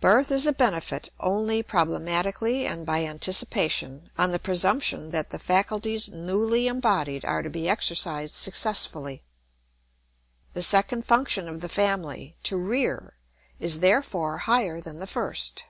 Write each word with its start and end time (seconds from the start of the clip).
Birth 0.00 0.30
is 0.30 0.46
a 0.46 0.52
benefit 0.54 1.10
only 1.20 1.62
problematically 1.62 2.64
and 2.66 2.86
by 2.86 3.04
anticipation, 3.04 4.08
on 4.16 4.30
the 4.30 4.38
presumption 4.38 5.10
that 5.10 5.28
the 5.28 5.38
faculties 5.38 6.08
newly 6.08 6.66
embodied 6.68 7.22
are 7.26 7.42
to 7.42 7.50
be 7.50 7.68
exercised 7.68 8.34
successfully. 8.34 9.22
The 10.54 10.62
second 10.62 11.04
function 11.04 11.50
of 11.50 11.60
the 11.60 11.68
family, 11.68 12.34
to 12.44 12.56
rear, 12.56 13.18
is 13.60 13.80
therefore 13.80 14.38
higher 14.38 14.80
than 14.80 15.00
the 15.00 15.06
first. 15.06 15.64